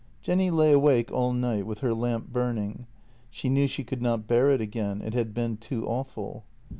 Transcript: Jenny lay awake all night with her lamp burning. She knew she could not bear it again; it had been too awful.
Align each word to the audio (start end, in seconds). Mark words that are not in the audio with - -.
Jenny 0.23 0.49
lay 0.49 0.71
awake 0.71 1.11
all 1.11 1.31
night 1.31 1.67
with 1.67 1.81
her 1.81 1.93
lamp 1.93 2.29
burning. 2.33 2.87
She 3.29 3.49
knew 3.49 3.67
she 3.67 3.83
could 3.83 4.01
not 4.01 4.25
bear 4.25 4.49
it 4.49 4.59
again; 4.59 4.99
it 4.99 5.13
had 5.13 5.31
been 5.31 5.57
too 5.57 5.85
awful. 5.85 6.43